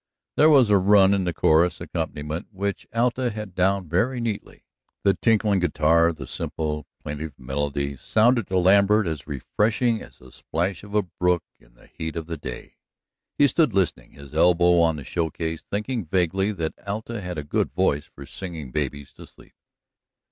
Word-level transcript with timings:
There 0.35 0.49
was 0.49 0.71
a 0.71 0.79
run 0.79 1.13
in 1.13 1.25
the 1.25 1.31
chorus 1.33 1.79
accompaniment 1.79 2.47
which 2.51 2.87
Alta 2.91 3.29
had 3.29 3.53
down 3.53 3.87
very 3.87 4.19
neatly. 4.19 4.65
The 5.03 5.13
tinkling 5.13 5.59
guitar, 5.59 6.11
the 6.11 6.25
simple, 6.25 6.87
plaintive 7.03 7.37
melody, 7.37 7.95
sounded 7.97 8.47
to 8.47 8.57
Lambert 8.57 9.05
as 9.05 9.27
refreshing 9.27 10.01
as 10.01 10.17
the 10.17 10.41
plash 10.51 10.83
of 10.83 10.95
a 10.95 11.03
brook 11.03 11.43
in 11.59 11.75
the 11.75 11.85
heat 11.85 12.15
of 12.15 12.25
the 12.25 12.37
day. 12.37 12.77
He 13.37 13.45
stood 13.47 13.75
listening, 13.75 14.13
his 14.13 14.33
elbow 14.33 14.79
on 14.79 14.95
the 14.95 15.03
show 15.03 15.29
case, 15.29 15.63
thinking 15.69 16.05
vaguely 16.05 16.51
that 16.53 16.73
Alta 16.87 17.21
had 17.21 17.37
a 17.37 17.43
good 17.43 17.71
voice 17.71 18.05
for 18.07 18.25
singing 18.25 18.71
babies 18.71 19.13
to 19.13 19.27
sleep. 19.27 19.53